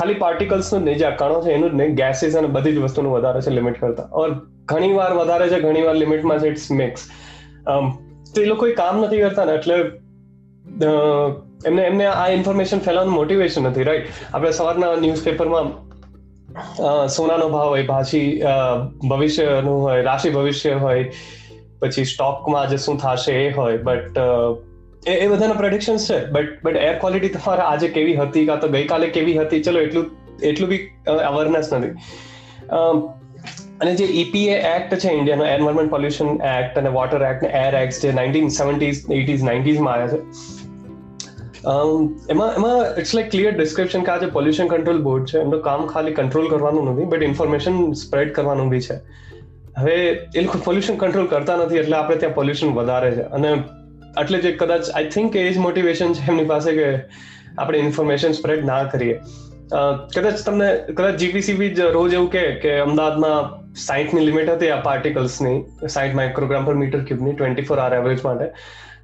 ખાલી 0.00 0.18
પાર્ટિકલ્સનું 0.24 0.82
નહીં, 0.88 0.98
જે 1.02 1.12
કણો 1.20 1.38
છે, 1.44 1.54
એનું 1.58 1.70
જ 1.70 1.80
નહીં 1.82 1.94
ગેસીસ 2.00 2.34
અને 2.40 2.48
બધી 2.56 2.74
જ 2.78 2.82
વસ્તુનું 2.86 3.14
વધારે 3.16 3.44
છે 3.46 3.54
લિમિટ 3.58 3.78
કરતા. 3.84 4.08
ઓર 4.22 4.28
ઘણી 4.68 4.92
વાર 4.92 5.12
વધારે 5.12 5.46
છે 5.48 5.58
ઘણી 5.60 5.84
વાર 5.86 5.96
લિમિટમાં 5.96 6.38
છે 6.40 6.48
ઇટ્સ 6.48 6.66
મિક્સ 6.80 7.02
તો 8.34 8.38
એ 8.42 8.46
લોકો 8.46 8.64
કામ 8.76 8.96
નથી 9.04 9.22
કરતા 9.24 9.44
ને, 9.44 9.54
એટલે 9.58 9.76
એમને 11.66 11.82
એમને 11.82 12.06
આ 12.06 12.28
ઇન્ફોર્મેશન 12.36 12.78
ફેલાવવાનું 12.78 13.18
મોટિવેશન 13.18 13.62
નથી 13.68 13.86
રાઈટ 13.88 14.06
આપણે 14.32 14.52
સવારના 14.58 14.92
ન્યૂઝપેપરમાં 15.04 15.68
સોનાનો 17.08 17.46
ભાવ 17.48 17.68
હોય 17.68 17.84
ભાષી 17.86 18.26
ભવિષ્યનું 19.10 19.78
હોય, 19.82 20.02
રાશિ 20.02 20.30
ભવિષ્ય 20.30 20.72
હોય, 20.84 21.04
પછી 21.80 22.04
સ્ટોકમાં 22.04 22.60
આજે 22.62 22.76
શું 22.84 22.96
થશે 22.98 23.32
એ 23.44 23.46
હોય 23.52 23.78
બટ 23.86 24.16
એ 25.06 25.14
એ 25.14 25.28
બધાના 25.28 25.60
પ્રેડિક્શન 25.62 25.96
છે 26.06 26.18
બટ 26.34 26.58
બટ 26.64 26.76
એર 26.88 26.98
ક્વોલિટી 26.98 27.32
તમારા 27.36 27.68
આજે 27.70 27.88
કેવી 27.96 28.16
હતી, 28.16 28.44
કાં 28.46 28.60
તો 28.60 28.68
ગઈકાલે 28.68 29.08
કેવી 29.16 29.38
હતી, 29.38 29.62
ચલો, 29.62 29.78
એટલું 29.80 30.06
એટલું 30.50 30.68
બી 30.68 30.82
અવેરનેસ 31.30 31.72
નથી. 31.72 31.94
અને 33.82 33.92
જે 34.00 34.06
ઈપીએ 34.22 34.56
એક્ટ 34.70 34.98
છે 35.04 35.14
ઇન્ડિયાનો 35.18 35.46
એન્વાયરમેન્ટ 35.52 35.90
પોલ્યુશન 35.90 36.28
એક્ટ 36.48 36.76
અને 36.80 36.90
વોટર 36.96 37.22
એક્ટ 37.30 37.46
એર 37.60 37.74
એક્ટ 37.74 38.04
જે 38.06 38.12
નાઇન્ટીન 38.18 38.52
સેવન્ટીઝ 38.58 39.00
એટીઝ 39.10 39.42
નાઇન્ટીઝમાં 39.42 39.94
આવ્યા 39.94 40.12
છે. 40.12 40.20
એમાં 42.30 42.56
એમાં 42.56 43.00
ઇટ્સ 43.00 43.14
લાઈક 43.14 43.30
ક્લિયર 43.30 43.52
ડિસ્ક્રિપ્શન 43.56 44.06
કે 44.06 44.12
આ 44.12 44.18
જે 44.18 44.28
પોલ્યુશન 44.36 44.68
કંટ્રોલ 44.68 45.02
બોર્ડ 45.02 45.26
છે, 45.26 45.38
એમનું 45.38 45.62
કામ 45.62 45.86
ખાલી 45.86 46.14
કંટ્રોલ 46.14 46.48
કરવાનું 46.50 46.92
નથી 46.92 47.04
બટ 47.04 47.22
ઇન્ફોર્મેશન 47.22 47.92
સ્પ્રેડ 47.92 48.32
કરવાનું 48.34 48.68
બી 48.68 48.80
છે. 48.80 48.96
હવે 49.78 49.94
એ 50.36 50.40
લોકો 50.40 50.58
પોલ્યુશન 50.64 50.96
કંટ્રોલ 50.96 51.26
કરતા 51.26 51.56
નથી, 51.56 51.76
એટલે 51.76 51.96
આપણે 51.96 52.16
ત્યાં 52.16 52.34
પોલ્યુશન 52.34 52.74
વધારે 52.74 53.10
છે. 53.10 53.22
અને 53.38 53.48
એટલે 54.20 54.38
જે 54.38 54.52
કદાચ 54.52 54.90
આઈ 54.90 55.08
થિંક 55.08 55.36
એ 55.36 55.46
જ 55.52 55.58
મોટિવેશન 55.58 56.12
છે 56.12 56.28
એમની 56.28 56.44
પાસે 56.44 56.70
કે 56.72 56.88
આપણે 57.58 57.78
ઇન્ફોર્મેશન 57.78 58.32
સ્પ્રેડ 58.32 58.64
ના 58.64 58.84
કરીએ. 58.84 59.18
કદાચ 60.14 60.46
તમને, 60.46 60.68
કદાચ 60.94 61.14
જીપીસીબી 61.14 61.70
જ 61.74 61.80
રોજ 61.80 62.14
એવું 62.14 62.30
કે 62.62 62.78
અમદાવાદમાં 62.78 63.61
સાઈઠની 63.76 64.26
લિમિટ 64.26 64.50
હતી 64.50 64.70
આ 64.70 64.80
પાર્ટિકલ્સની 64.80 65.88
સાઈઠ 65.88 66.14
માઇક્રોગ્રામ 66.14 66.64
પર 66.64 66.74
મીટર 66.74 67.04
ક્યુબની 67.04 67.32
ટ્વેન્ટી 67.32 67.62
ફોર 67.62 67.78
આર 67.78 67.94
એવરેજ 67.94 68.24
માટે. 68.24 68.48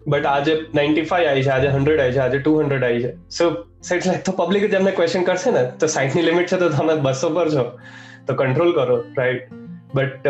બટ 0.08 0.26
આજે 0.26 0.52
નાઇન્ટી 0.74 1.02
ફાઈવ 1.02 1.28
આવી 1.28 1.42
છે, 1.42 1.50
આજે 1.50 1.68
હંડ્રેડ 1.68 2.00
આવી 2.00 2.12
છે, 2.12 2.18
આજે 2.18 2.38
ટુ 2.38 2.60
હંડ્રેડ 2.60 2.84
આવી 2.84 3.02
છે. 3.02 3.12
સો 3.30 3.48
ઇટ્સ 3.94 4.06
લાઈક 4.06 4.24
તો 4.24 4.32
પબ્લિક 4.32 4.70
જ 4.70 4.74
એમને 4.74 4.90
ક્વેશ્ચન 4.90 5.22
કરશે 5.22 5.50
ને, 5.50 5.70
તો 5.80 5.86
સાઈઠની 5.86 6.22
લિમિટ 6.22 6.46
છે 6.46 6.56
તો 6.56 6.68
તમે 6.68 6.94
બસો 6.94 7.30
પર 7.30 7.48
છો. 7.50 7.64
તો 8.26 8.34
કંટ્રોલ 8.34 8.72
કરો 8.72 8.96
રાઈટ 9.18 9.42
બટ 9.94 10.26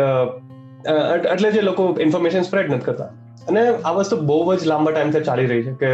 એટલે 1.33 1.51
જે 1.51 1.61
લોકો 1.61 1.97
ઇન્ફોર્મેશન 1.99 2.41
સ્પ્રેડ 2.41 2.69
નથી 2.69 2.85
કરતા. 2.85 3.05
અને 3.47 3.61
આ 3.85 3.91
વસ્તુ 3.91 4.17
બહુ 4.21 4.55
જ 4.55 4.67
લાંબા 4.67 4.91
ટાઈમથી 4.91 5.19
ચાલી 5.19 5.45
રહી 5.45 5.63
છે 5.63 5.73
કે 5.81 5.89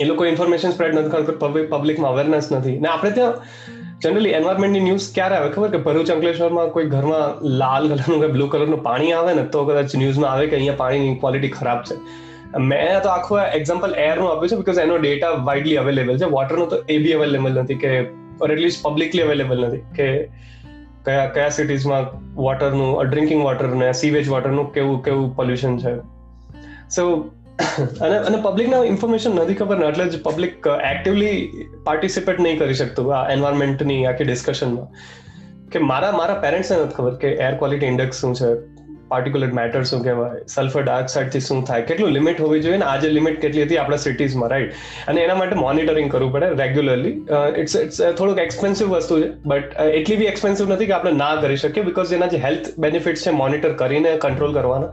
એ 0.00 0.04
લોકો 0.04 0.26
ઇન્ફોર્મેશન 0.26 0.70
સ્પ્રેડ 0.70 0.94
નથી 0.94 1.10
કરતા 1.10 1.46
પબ્લિકમાં 1.78 2.10
અવેરનેસ 2.10 2.52
નથી. 2.52 2.78
ને 2.78 2.88
આપણે 2.88 3.10
ત્યાં 3.10 3.34
જનરલી 4.04 4.30
એન્વાયરમેન્ટની 4.30 4.80
ન્યૂઝ 4.80 5.14
ક્યારે 5.14 5.36
આવે? 5.36 5.50
ખબર 5.50 5.70
કે 5.70 5.76
ભરૂચ, 5.76 6.10
અંકલેશ્વરમાં 6.10 6.68
કોઈ 6.68 6.84
ઘરમાં 6.84 7.44
લાલ 7.44 7.88
કલરનું 7.88 8.20
કે 8.20 8.26
બ્લુ 8.26 8.46
કલરનું 8.46 8.82
પાણી 8.82 9.12
આવે 9.12 9.34
ને, 9.34 9.44
તો 9.44 9.64
કદાચ 9.64 9.96
ન્યૂઝમાં 9.96 10.30
આવે 10.30 10.46
કે 10.46 10.56
અહીંયા 10.56 10.74
પાણીની 10.76 11.14
ક્વોલિટી 11.14 11.48
ખરાબ 11.48 11.82
છે. 11.82 11.96
મેં 12.58 13.02
તો 13.02 13.08
આખું 13.08 13.40
એક્ઝામ્પલ 13.40 13.94
એરનું 13.94 14.30
આપ્યું 14.30 14.48
છે 14.48 14.56
બિકોઝ 14.56 14.78
એનો 14.78 14.96
ડેટા 14.96 15.28
વાઇડલી 15.28 15.76
અવેલેબલ 15.76 16.18
છે. 16.18 16.24
વોટરનું 16.24 16.68
તો 16.68 16.76
એ 16.88 16.98
બી 16.98 17.12
અવેલેબલ 17.12 17.52
નથી 17.52 17.74
કે 17.74 18.00
ઓર 18.40 18.52
એટલીસ્ટ 18.52 18.82
પબ્લિકલી 18.82 19.22
અવેલેબલ 19.22 19.66
નથી 19.66 19.82
કે 19.96 20.08
કયા 21.04 21.26
કયા 21.26 21.48
સિટીઝમાં 21.48 22.04
વોટરનું 22.34 23.04
ડ્રિંકિંગ 23.10 23.42
વોટરનું 23.42 23.92
સીવેજ 23.92 24.28
વોટરનું 24.28 24.72
કેવું 24.74 25.04
કેવું 25.04 25.36
પોલ્યુશન 25.36 25.78
છે. 25.78 25.94
સો 26.88 27.30
અને 28.06 28.16
અને 28.28 28.38
પબ્લિકને 28.46 28.78
ઇન્ફોર્મેશન 28.92 29.34
નથી 29.40 29.58
ખબર 29.60 29.78
ને, 29.80 29.88
એટલે 29.90 30.06
જ 30.12 30.22
પબ્લિક 30.28 30.68
એક્ટિવલી 30.92 31.66
પાર્ટિસિપેટ 31.88 32.44
નહીં 32.46 32.60
કરી 32.62 32.78
શકતું 32.82 33.10
આ 33.18 33.24
એન્વાયરમેન્ટની 33.34 33.98
આખી 34.12 34.28
ડિસ્કશનમાં 34.30 34.88
કે 35.74 35.82
મારા 35.90 36.14
મારા 36.20 36.44
પેરેન્ટ્સને 36.46 36.78
નથી 36.78 36.96
ખબર 37.00 37.18
કે 37.24 37.34
એર 37.48 37.58
ક્વોલિટી 37.60 37.92
ઇન્ડેક્સ 37.94 38.22
શું 38.24 38.34
છે 38.40 38.50
પાર્ટિક્યુલર 39.12 39.50
મેટર 39.58 39.82
શું 39.90 40.02
કહેવાય 40.04 40.38
સલ્ફર 40.54 40.84
ડાયોક્સાઇડથી 40.86 41.44
શું 41.48 41.58
થાય, 41.70 41.86
કેટલું 41.90 42.14
લિમિટ 42.18 42.38
હોવી 42.44 42.62
જોઈએ 42.66 42.78
ને, 42.82 42.86
આજે 42.92 43.08
લિમિટ 43.16 43.36
કેટલી 43.44 43.64
હતી 43.66 43.80
આપણા 43.82 44.02
સિટીઝમાં 44.06 44.50
રાઈટ 44.54 45.10
અને 45.12 45.20
એના 45.24 45.36
માટે 45.40 45.56
મોનિટરિંગ 45.64 46.08
કરવું 46.14 46.32
પડે 46.36 46.48
રેગ્યુલરલી 46.62 47.14
ઇટ્સ 47.62 47.76
ઇટ્સ 47.82 48.00
થોડુંક 48.20 48.40
એક્સપેન્સિવ 48.46 48.94
વસ્તુ 48.94 49.20
છે 49.24 49.28
બટ 49.52 49.90
એટલી 50.00 50.18
બી 50.22 50.30
એક્સપેન્સિવ 50.32 50.72
નથી 50.76 50.88
કે 50.92 50.96
આપણે 50.98 51.14
ના 51.20 51.34
કરી 51.44 51.60
શકીએ 51.64 51.86
બિકોઝ 51.90 52.16
એના 52.18 52.30
જે 52.34 52.42
હેલ્થ 52.46 52.72
બેનિફિટ્સ 52.86 53.28
છે 53.28 53.36
મોનિટર 53.42 53.72
કરીને 53.84 54.10
કંટ્રોલ 54.26 54.58
કરવાના. 54.58 54.90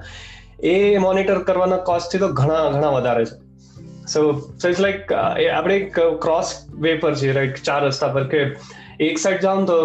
એ 0.63 0.97
મોનિટર 0.97 1.39
કરવાના 1.39 1.77
કોસ્ટથી 1.77 2.17
તો 2.17 2.27
ઘણા 2.27 2.69
ઘણા 2.71 2.89
વધારે 2.89 3.25
છે. 3.25 3.37
સો 4.05 4.31
સો 4.61 4.69
ઇટ્સ 4.69 4.79
લાઈક 4.79 5.13
આપણે 5.53 5.75
એક 5.75 5.99
ક્રોસ 5.99 6.53
વે 6.69 6.93
પર 6.95 7.15
છીએ 7.15 7.31
રાઈટ 7.31 7.63
ચાર 7.63 7.85
રસ્તા 7.85 8.07
પર 8.07 8.23
કે 8.23 8.41
એક 8.99 9.17
સાઈડ 9.17 9.41
જાઉં 9.41 9.65
તો 9.65 9.77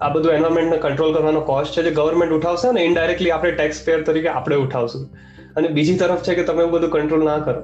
આ 0.00 0.08
બધું 0.08 0.32
એન્વાયરમેન્ટને 0.32 0.76
કંટ્રોલ 0.76 1.14
કરવાનો 1.14 1.40
કોસ્ટ 1.40 1.76
છે 1.78 1.82
જે 1.82 1.90
ગવર્મેન્ટ 1.90 2.34
ઉઠાવશે 2.34 2.72
ને 2.72 2.80
ઇનડાયરેક્ટલી 2.80 3.30
આપણે 3.30 3.50
ટેક્સ 3.50 3.84
પેયર 3.84 4.02
તરીકે 4.02 4.28
આપણે 4.28 4.56
ઉઠાવશું. 4.56 5.08
અને 5.56 5.68
બીજી 5.68 5.96
તરફ 5.96 6.22
છે 6.22 6.34
કે 6.34 6.42
તમે 6.42 6.60
એવું 6.60 6.72
બધું 6.72 6.90
કંટ્રોલ 6.90 7.24
ના 7.24 7.38
કરો. 7.38 7.62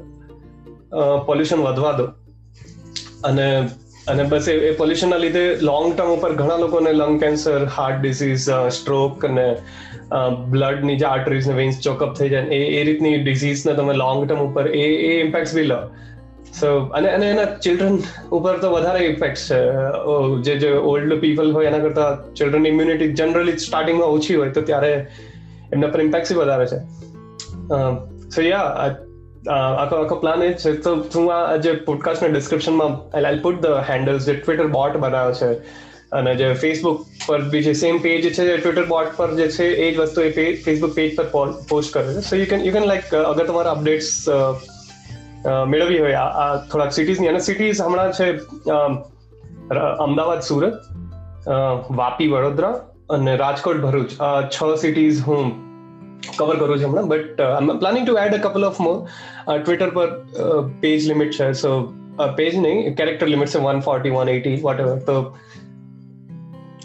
પોલ્યુશન 1.26 1.60
વધવા 1.60 1.92
દો. 1.92 2.04
અને 3.24 3.68
અને 4.10 4.24
બસ 4.24 4.48
એ 4.48 4.72
પોલ્યુશનના 4.72 5.16
લીધે 5.16 5.44
લોંગ 5.62 5.86
ટર્મ 5.94 6.12
ઉપર 6.14 6.32
ઘણા 6.32 6.56
લોકોને 6.56 6.92
lung 6.92 7.20
cancer 7.20 7.64
heart 7.76 8.02
disease 8.02 8.46
stroke 8.70 9.26
અને 9.26 9.46
બ્લડની 10.48 10.96
જે 10.96 11.06
આર્ટરીઝ 11.06 11.48
ને 11.48 11.54
વેન્સ 11.54 11.80
ચોકઅપ 11.80 12.14
થઈ 12.14 12.28
જાય 12.28 12.60
એ 12.60 12.60
એ 12.78 12.84
રીતની 12.84 13.16
ડિઝીઝને 13.24 13.74
તમે 13.80 13.94
લોંગ 13.94 14.22
ટર્મ 14.28 14.46
ઉપર 14.46 14.64
એ 14.68 14.86
એ 15.08 15.12
ઇમ્પેક્ટ 15.20 15.54
બી 15.54 15.66
લો. 15.72 15.80
સો 16.60 16.70
અને 16.98 17.08
અને 17.08 17.26
એના 17.30 17.44
ચિલ્ડ્રન 17.64 17.98
ઉપર 18.38 18.54
તો 18.58 18.70
વધારે 18.72 19.04
ઇફેક્ટ 19.06 19.42
છે. 19.48 19.58
જે 20.42 20.56
જે 20.58 20.70
ઓલ્ડ 20.92 21.18
પીપલ 21.20 21.52
હોય 21.52 21.66
એના 21.66 21.78
કરતા 21.78 22.08
ચિલ્ડ્રન 22.38 22.66
ઇમ્યુનિટી 22.66 23.12
જનરલી 23.20 23.58
સ્ટાર્ટિંગમાં 23.66 24.16
ઓછી 24.16 24.40
હોય 24.40 24.56
તો 24.56 24.64
ત્યારે 24.70 24.90
એમના 25.72 25.92
પર 25.94 26.02
ઇમ્પેક્ટ 26.06 26.32
વધારે 26.40 26.66
છે. 26.66 26.80
સો 28.34 28.42
યા 28.42 28.90
આખો 29.48 29.96
આખો 29.96 30.16
પ્લાન 30.22 30.42
એ 30.42 30.48
છે. 30.54 30.72
તો 30.86 30.96
હું 31.14 31.28
આ 31.34 31.56
જે 31.66 31.72
પોડકાસ્ટના 31.86 32.32
ડિસ્ક્રિપ્શનમાં 32.32 32.96
આઈ 33.20 33.38
પુટ 33.44 33.62
ધ 33.62 33.78
હેન્ડલ્સ 33.90 34.26
જે 34.26 34.34
ટ્વિટર 34.34 34.66
બોટ 34.74 34.96
બનાવ્યો 34.96 35.32
છે 35.40 35.50
અને 36.12 36.32
જે 36.34 36.48
ફેસબુક 36.62 36.98
પર 37.26 37.40
બી 37.50 37.62
જે 37.62 37.72
સેમ 37.80 37.98
પેજ 38.04 38.24
છે, 38.26 38.44
જે 38.48 38.56
ટ્વિટર 38.56 38.86
બોટ 38.92 39.16
પર 39.16 39.30
જે 39.38 39.46
છે, 39.56 39.66
એ 39.84 39.86
જ 39.94 39.96
વસ્તુ 39.98 40.20
એ 40.22 40.30
ફેસબુક 40.64 40.92
પેજ 40.94 41.16
પર 41.16 41.26
પોસ્ટ 41.70 41.92
કરે 41.94 42.14
છે. 42.14 42.20
So 42.28 42.36
you 42.36 42.46
can 42.52 42.64
you 42.66 42.72
can 42.72 42.86
like 42.90 43.14
અગર 43.14 43.44
તમારા 43.46 43.74
અપડેટ્સ 43.78 44.10
મેળવવી 45.72 46.00
હોય, 46.04 46.18
આ 46.42 46.48
થોડાક 46.70 46.92
સિટીઝની 46.92 47.30
અને 47.32 47.40
સિટીઝ 47.48 47.80
હમણાં 47.80 48.12
છે 48.12 48.28
અમદાવાદ, 50.04 50.42
સુરત 50.42 50.76
વાપી, 52.00 52.28
વડોદરા 52.28 52.74
અને 53.16 53.32
રાજકોટ, 53.36 53.78
ભરૂચ. 53.86 54.10
આ 54.20 54.40
છ 54.54 54.58
સિટીઝ 54.82 55.22
હું 55.28 55.46
કવર 56.26 56.56
કરું 56.60 56.76
છું 56.80 56.88
હમણાં 56.88 57.08
but 57.14 57.46
I 57.46 57.78
planning 57.84 58.04
to 58.06 58.18
add 58.24 58.36
a 58.38 58.42
couple 58.44 58.68
of 58.68 58.82
more 58.86 58.98
Twitter 59.48 59.90
પર 59.96 60.08
પેજ 60.84 61.08
લિમિટ 61.12 61.32
છે 61.38 61.48
સો 61.62 61.72
પેજ 62.38 62.54
નહીં 62.66 62.94
કેરેક્ટર 63.00 63.28
લિમિટ 63.34 63.56
છે 63.56 63.64
one 63.66 63.82
forty 63.88 64.14
one 64.18 64.32
eighty 64.36 64.60
whatever 64.84 65.02
તો 65.10 65.16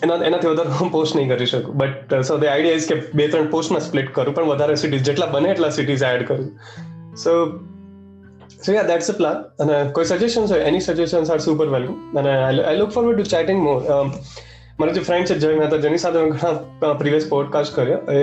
એના, 0.03 0.17
એનાથી 0.27 0.51
વધારે 0.53 0.71
હું 0.79 0.89
પોસ્ટ 0.95 1.15
નહીં 1.17 1.29
કરી 1.31 1.49
શકું. 1.51 1.77
But 1.81 2.23
so 2.29 2.37
the 2.37 2.49
idea 2.53 2.79
is 2.79 2.87
કે 2.91 2.95
બે, 3.19 3.27
ત્રણ 3.27 3.47
પોસ્ટમાં 3.53 3.83
સ્પ્લિટ 3.85 4.09
કરું, 4.15 4.33
પણ 4.35 4.51
વધારે 4.51 4.75
સિટીઝ 4.81 5.05
જેટલા 5.09 5.29
બને 5.35 5.53
એટલા 5.53 5.71
સિટીઝ 5.77 6.03
એડ 6.09 6.25
કરું. 6.27 6.49
સો 7.23 7.31
સો 8.65 8.73
યા 8.73 8.89
દેટ્સ 8.89 9.09
અ 9.13 9.15
પ્લાન 9.19 9.37
અને 9.63 9.75
કોઈ 9.97 10.09
સજેશન્સ 10.11 10.49
હોય 10.55 10.63
any 10.71 10.83
suggestions 10.87 11.31
are 11.35 11.39
super 11.45 11.67
value 11.75 11.95
અને 12.21 12.31
I 12.33 12.77
look 12.81 12.91
forward 12.97 13.21
to 13.21 13.31
chatting 13.35 13.59
more 13.67 13.79
મારો 14.79 14.91
જે 14.93 15.01
ફ્રેન્ડ 15.09 15.27
છે, 15.29 15.35
જય 15.43 15.57
મહેતા 15.59 15.81
જેની 15.85 16.01
સાથે 16.03 16.19
ઘણા 16.33 16.93
પ્રીવિયસ 17.01 17.25
પોડકાસ્ટ 17.33 17.75
કર્યો, 17.75 17.99
એ 18.11 18.21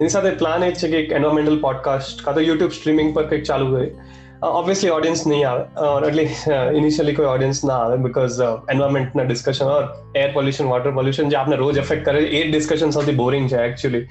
એની 0.00 0.08
સાથે 0.08 0.30
પ્લાન 0.30 0.64
એ 0.64 0.70
છે 0.72 0.88
કે 0.88 0.96
એક 0.96 1.12
એન્વાયરમેન્ટલ 1.12 1.60
પોડકાસ્ટ 1.60 2.24
કાં 2.24 2.34
તો 2.34 2.40
યુટ્યુબ 2.40 2.70
સ્ટ્રીમિંગ 2.70 3.14
પર 3.14 3.24
કંઈક 3.26 3.42
ચાલુ 3.42 3.66
હોય. 3.66 3.90
ઓબ્વિયસલી 4.42 4.90
ઓડિયન્સ 4.90 5.26
નહીં 5.26 5.48
આવે. 5.48 5.64
એટલે 6.08 6.22
ઇનિશિયલી 6.76 7.14
કોઈ 7.14 7.26
ઓડિયન્સ 7.26 7.64
ના 7.64 7.74
આવે 7.74 7.96
because 7.96 8.38
એન્વાયરમેન્ટના 8.70 9.22
discussion 9.22 9.66
or 9.66 9.88
air 10.16 10.30
pollution 10.32 10.66
water 10.66 10.90
pollution 10.90 11.28
જે 11.28 11.36
આપણે 11.36 11.56
રોજ 11.56 11.76
એફેક્ટ 11.76 12.04
કરે 12.04 12.22
એ 12.40 12.44
ડિસ્કશન 12.50 12.90
સૌથી 12.90 13.12
બોરિંગ 13.12 13.48
છે 13.48 13.64
actually 13.64 14.06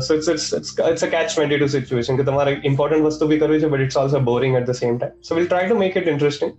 so 0.00 0.14
it's 0.14 0.28
it's 0.28 0.52
it's 0.90 1.04
a 1.04 1.06
catch 1.06 1.32
twenty 1.34 1.58
two 1.58 1.66
situation 1.66 2.16
કે 2.16 2.22
તમારે 2.22 2.56
ઇમ્પોર્ટન્ટ 2.64 3.04
વસ્તુ 3.04 3.26
બી 3.26 3.38
કરવી 3.38 3.60
છે 3.60 3.66
but 3.66 3.80
it's 3.80 3.96
also 3.96 4.18
boring 4.18 4.56
at 4.56 4.66
the 4.66 4.78
same 4.82 4.98
time 4.98 5.16
so 5.28 5.34
will 5.34 5.46
try 5.46 5.68
to 5.68 5.78
make 5.78 5.96
it 5.96 6.08
interesting 6.08 6.52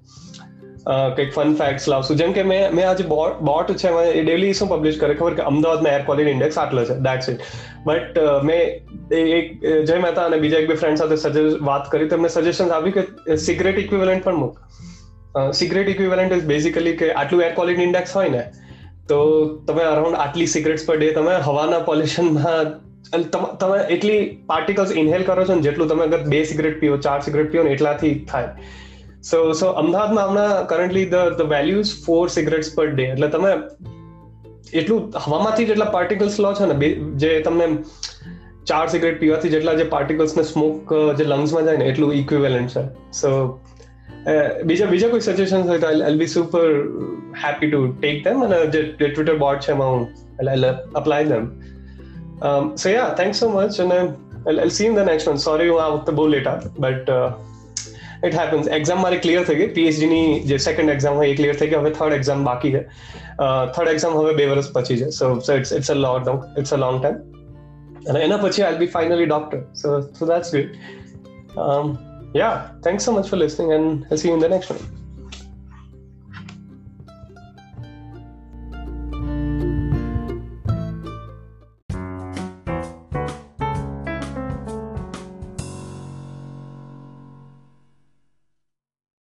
કંઈક 0.90 1.32
ફન 1.34 1.52
ફેક્ટ્સ 1.58 1.88
લાવશું. 1.92 2.20
જેમ 2.22 2.32
કે 2.36 2.44
મેં 2.52 2.76
મેં 2.78 2.86
આજે 2.90 3.04
બોટ 3.10 3.74
છે 3.82 3.90
એ 4.12 4.24
ડેલી 4.28 4.54
શું 4.60 4.70
પબ્લિશ 4.70 4.98
કરે 5.02 5.14
ખબર 5.14 5.36
કે 5.40 5.44
અમદાવાદમાં 5.52 5.98
એર 5.98 6.06
ક્વોલિટી 6.08 6.36
ઇન્ડેક્સ 6.38 6.58
આટલો 6.64 6.86
છે 6.90 6.96
દેટ્સ 7.08 7.30
ઇટ 7.34 7.44
બટ 7.86 8.16
મેં 8.50 8.62
એક 9.40 9.52
જય 9.90 10.00
મહેતા 10.06 10.26
અને 10.30 10.38
બીજા 10.46 10.64
એક 10.64 10.72
બે 10.72 10.80
ફ્રેન્ડ 10.82 11.04
સાથે 11.04 11.44
વાત 11.70 11.92
કરી, 11.92 12.08
તો 12.10 12.20
એમને 12.20 12.32
સજેશન 12.38 12.74
આવ્યું 12.78 12.96
કે 12.98 13.38
સિગરેટ 13.46 13.84
ઇક્વિવેલન્ટ 13.84 14.26
પણ 14.26 14.42
મૂક. 14.44 14.58
સિગરેટ 15.62 15.94
ઇક્વિવેલન્ટ 15.94 16.36
ઇઝ 16.40 16.50
બેઝિકલી 16.52 16.98
કે 17.04 17.14
આટલું 17.14 17.46
એર 17.48 17.54
ક્વોલિટી 17.60 17.88
ઇન્ડેક્સ 17.90 18.18
હોય 18.20 18.34
ને, 18.36 18.44
તો 19.10 19.18
તમે 19.70 19.84
અરાઉન્ડ 19.94 20.22
આટલી 20.26 20.52
સિગરેટ્સ 20.56 20.90
પર 20.90 21.00
ડે 21.00 21.14
તમે 21.18 21.40
હવાના 21.48 21.86
પોલ્યુશનમાં 21.90 22.76
તમે 23.64 23.78
એટલી 23.96 24.20
પાર્ટિકલ્સ 24.50 24.92
ઇન્હેલ 25.04 25.24
કરો 25.30 25.44
છો 25.50 25.56
ને 25.60 25.66
જેટલું 25.68 25.90
તમે 25.92 26.04
અગર 26.10 26.22
બે 26.34 26.44
સિગરેટ 26.52 26.78
પીઓ, 26.82 26.98
ચાર 27.08 27.20
સિગરેટ 27.28 27.52
પીઓ 27.54 27.64
ને 27.68 27.72
એટલાથી 27.78 28.16
થાય. 28.32 28.50
સો 29.24 29.52
સો 29.52 29.68
અમદાવાદમાં 29.68 30.28
હમણાં 30.28 30.68
currently 30.68 31.06
the 31.06 31.16
the 31.38 31.42
values 31.42 31.86
for 32.06 32.28
cigarettes 32.28 32.76
per 32.76 32.88
day 32.88 33.04
એટલે 33.04 33.28
તમે 33.28 33.50
એટલું 34.74 35.14
હવામાંથી 35.26 35.66
જેટલા 35.66 35.86
પાર્ટિકલ્સ 35.86 36.40
લો 36.40 36.54
છો 36.54 36.74
ને 36.74 36.90
જે 36.94 37.40
તમને 37.40 37.78
ચાર 38.66 38.88
સિગરેટ 38.88 39.20
પીવાથી 39.20 39.50
જેટલા 39.50 39.74
જે 39.74 39.84
પાર્ટિકલ્સ 39.84 40.38
ને 40.38 40.44
સ્મોક 40.44 40.94
જે 41.18 41.24
લંગ્સમાં 41.24 41.64
જાય 41.64 41.78
ને 41.78 41.86
એટલું 41.86 42.14
ઇક્વિવેલન્ટ 42.14 42.70
છે. 42.70 43.12
સો 43.12 43.60
બીજા 44.66 44.86
બીજા 44.86 45.08
કોઈ 45.08 45.20
સજેશન 45.20 45.62
હોય 45.62 45.80
તો 45.80 45.88
I 45.88 46.16
be 46.16 46.28
super 46.28 46.66
happy 47.46 47.72
to 47.72 47.94
take 47.94 48.24
them 48.24 48.46
અને 48.46 48.66
જે 48.66 48.84
ટ્વિટર 48.84 49.38
બોર્ડ 49.38 49.60
છે 49.60 49.72
એમાં 49.72 49.88
હું 49.88 50.08
apply 50.96 51.26
them 51.26 51.52
so 52.76 52.90
yeah 52.90 53.14
thank 53.18 53.36
so 53.36 53.50
much 53.50 53.82
અને 53.82 54.12
I'll 54.48 54.70
see 54.70 54.86
you 54.86 54.90
in 54.90 54.96
the 54.98 55.06
next 55.08 55.28
one. 55.28 55.38
Sorry, 55.38 55.70
હું 55.70 56.16
બહુ 56.16 56.28
લેટ 56.28 56.48
આવ્યો 56.48 56.72
બટ 56.80 57.10
ઇટ 58.24 58.34
હેપન્સ 58.34 58.68
એક્ઝામ 58.68 59.02
મારી 59.02 59.20
ક્લિયર 59.20 59.44
થઈ 59.44 59.56
ગઈ 59.56 59.68
પીએચડી 59.68 60.10
ની 60.10 60.40
જે 60.44 60.60
સેકન્ડ 60.60 60.90
એક્ઝામ 60.90 61.16
હોય 61.16 61.34
એ 61.34 61.36
ક્લિયર 61.36 61.56
થઈ 61.56 61.68
ગઈ 61.68 61.80
હવે 61.80 61.92
થર્ડ 61.92 62.14
એક્ઝામ 62.14 62.46
બાકી 62.46 62.72
છે 62.72 62.84
થર્ડ 63.74 63.88
એક્ઝામ 63.88 64.18
હવે 64.20 64.34
બે 64.34 64.46
વર્ષ 64.46 64.72
પછી 64.74 64.98
છે 64.98 65.10
so 65.12 65.32
so 65.40 65.56
it's 65.56 65.72
it's 65.72 65.90
a 65.90 65.94
long 65.94 66.30
it's 66.58 66.74
a 66.74 66.78
long 66.78 67.02
time 67.02 67.18
અને 68.08 68.20
એના 68.20 68.38
પછી 68.38 68.64
I 68.64 68.78
be 68.78 68.88
finally 68.88 69.26
doctor 69.26 69.66
so 69.74 70.02
so 70.20 70.26
that's 70.26 70.52
good 70.52 70.70
yeah 72.36 72.56
thanks 72.84 73.06
so 73.06 73.12
much 73.12 73.26
for 73.26 73.40
listening 73.40 73.72
and 73.72 74.16
see 74.16 74.28
you 74.28 74.38
in 74.38 74.44
the 74.46 74.50
next 74.50 74.72
one 74.72 74.99